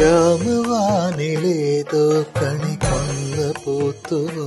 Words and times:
ശ്യാമവാനിലേതോ 0.00 2.22
കണി 2.22 2.76
കൊന്ന 2.76 3.52
പൂത്തുവോ? 3.64 4.46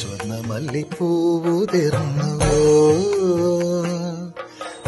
സ്വർണമല്ലിപ്പൂവുതിർന്നുവോ? 0.00 2.58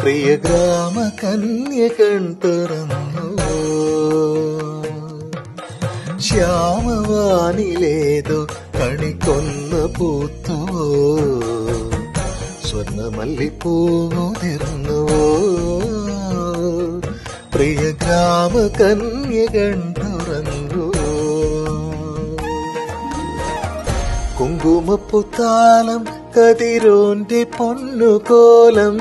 പ്രിയ 0.02 0.36
ഗ്രാമ 0.36 1.10
കന്യകൺ 1.22 2.36
തുറന്നുവോ? 2.44 3.56
ശ്യാമവാനിലേതോ 6.18 8.46
കണി 8.74 9.18
കൊന്ന 9.26 9.94
പൂത്തുവോ? 9.98 10.88
സ്വർണമല്ലിപ്പൂവുതിർന്നുവോ? 12.70 15.24
പ്രിയ 17.54 17.90
ഗ്രാമ 17.90 18.68
കന്യകൺ 18.68 19.94
തുറന്നുവോ 19.98 21.14
കുങ്കുമപ്പുത്താലം 24.40 26.06
കതിരോന്റെ 26.38 27.46
പൊന്നുകോലം. 27.58 28.98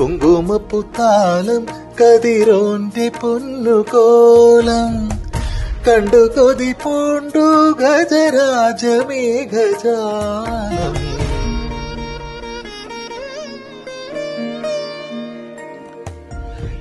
കുങ്കുമപ്പുത്താലം 0.00 1.66
കതിരോന്റെ 2.02 3.10
പൊന്നുകോലം. 3.20 5.08
കണ്ടു 5.88 6.30
കൊതി 6.38 6.72
പൂണ്ടു 6.72 7.72
ഗജരാജമേ 7.72 9.42
ഗജരാജമേഘജാലം. 9.42 11.09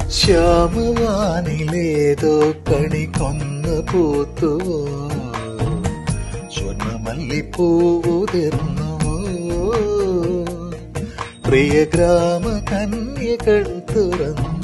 ശ്യാമവാനിലേതോ 0.09 2.53
കണി 2.69 3.05
കൊന്ന 3.05 3.83
പൂത്തുവോ? 3.91 4.79
സ്വർണമല്ലിപ്പൂവുതിർന്നുവോ? 6.55 9.15
പ്രിയ 11.47 11.83
ഗ്രാമ 11.83 12.61
കന്യകൾ 12.71 13.81
തുറന്നുവോ 13.95 14.58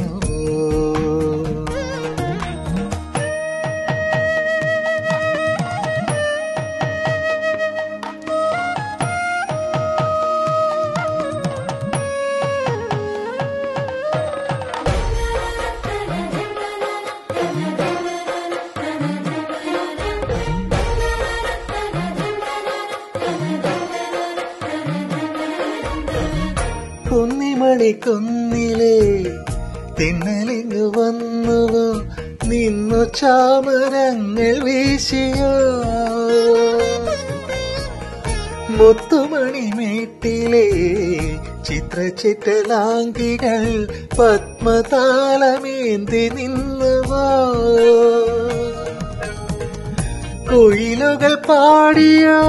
കുന്നിമണി 27.75 27.93
കുന്നിലെ 27.93 29.33
വന്നു 30.97 31.59
നിന്നു 32.45 33.03
ചാമരങ്ങൾ 33.03 34.63
വീശിയോ? 34.63 35.53
മുത്തുമണി 38.69 39.71
ചിത്ര 39.75 40.67
ചിത്രചിറ്റലാംഗികൾ 41.63 43.87
പത്മതാളമേന്തി 44.19 46.31
നിന്നുവോ? 46.35 47.27
കുയിലുകൾ 50.49 51.35
പാടിയോ? 51.35 52.41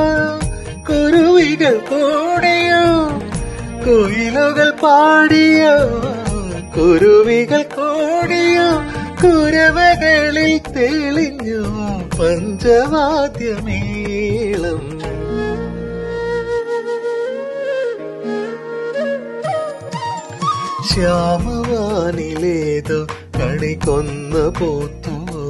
കുരുവികൾ 0.88 1.78
കൂടിയോ? 1.78 3.25
കുയിലുകൾ 3.86 4.70
പാടിയോ? 4.70 5.74
കുരുവികൾ 6.76 7.62
കോടിയോ? 7.62 8.69
കുരവകളിൽ 9.22 10.52
തെളിഞ്ഞു 10.76 11.60
പഞ്ചവാദ്യമേളം. 12.19 13.52
ശ്യാമവാനിലേതോ 20.88 23.00
കണി 23.38 23.72
കൊന്ന 23.86 24.34
പോത്തുവോ? 24.48 25.44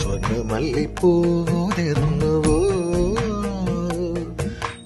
സ്വർണമല്ലിപ്പൂതിർന്നുവോ 0.00 2.51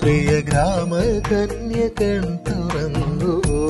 പ്രിയ 0.07 0.33
ഗ്രാമ 0.41 0.93
കന്യകൺ 1.29 2.39
തുറന്നുവോ? 2.47 3.63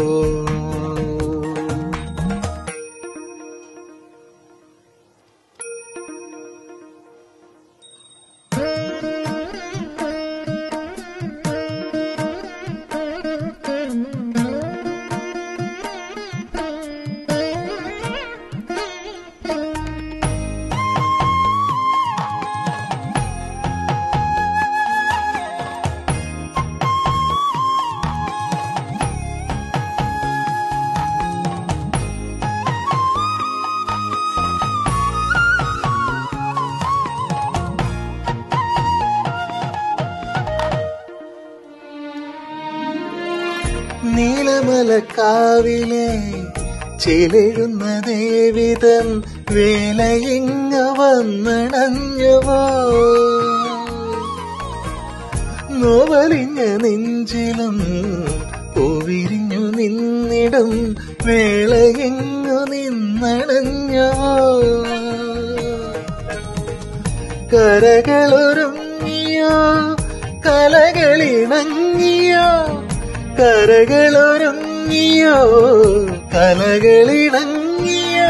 നീലമലക്കാവിലെ 44.68 46.06
ചിലഴുന്ന 47.02 47.84
ദേവിതൻ 48.06 49.06
വേലയിങ്ങ 49.54 50.74
വന്നണഞ്ഞവോ? 50.98 52.58
നോവലിഞ്ഞ 55.80 56.58
നെഞ്ചിലും 56.84 57.76
പൂവിരിഞ്ഞു 58.74 59.62
നിന്നിടും 59.78 60.72
വേളയെങ്ങു 61.26 62.58
നിന്നണഞ്ഞോ 62.72 64.10
കരകളൊരുങ്ങിയോ 67.52 69.54
കലകളിണങ്ങിയോ 70.46 72.48
കരകളൊരുങ്ങിയോ? 73.38 75.38
കലകളിണങ്ങിയ 76.34 78.20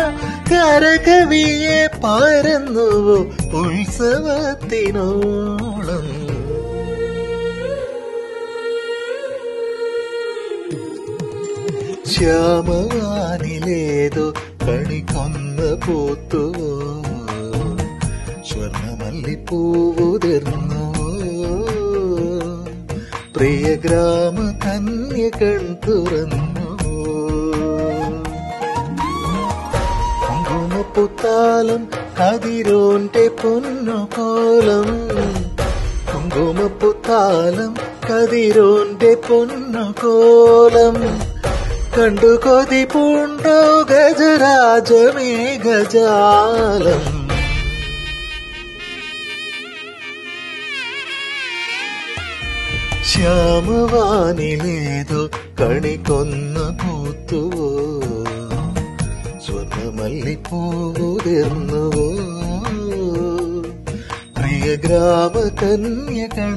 കരകവിയെ 0.52 1.80
പരന്നുവോ? 2.04 3.18
ഉത്സവത്തിനോളം 3.58 4.96
ശ്യാമവാനിലേതോ 12.96 14.24
കണി 14.62 15.00
കൊന്ന 15.00 15.58
പൂത്തുവോ? 15.86 16.70
സ്വർണമല്ലിപ്പൂവുതിർന്നുവോ 18.48 20.95
പ്രിയ 23.36 23.66
ഗ്രാമ 23.74 24.36
കന്യകൺ 24.64 25.64
തുറന്നുവോ 25.84 26.94
കുങ്കുമപ്പുത്താലം 30.22 31.82
കതിരോന്റെ 32.20 33.24
പൊന്നുകോലം 33.42 34.88
കുങ്കുമപ്പുത്താലം 36.10 37.72
കതിരോന്റെ 38.08 39.12
പൊന്നുകോലം 39.28 40.96
കണ്ടു 41.96 42.32
കൊതി 42.44 42.82
പൂണ്ടോ 42.84 43.58
ഗജരാജമേഘജാലം. 43.90 44.76
ശ്യാമവാനിലേതോ 53.26 55.20
കണി 55.60 55.94
കൊന്ന 56.08 56.58
പൂത്തുവോ? 56.72 57.70
സ്വർണമല്ലിപ്പൂതിർന്നുവോ 59.46 62.06
പ്രിയ 64.36 64.76
ഗ്രാമ 64.76 65.44
കന്യ 65.62 66.28
കൺ 66.36 66.54